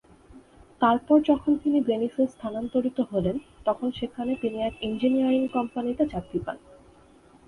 [0.81, 3.35] তারপর যখন তিনি ভেনিসে স্থানান্তরিত হলেন,
[3.65, 6.57] তখন সেখানে তিনি এক ইঞ্জিনিয়ারিং কোম্পানিতে চাকরি পান।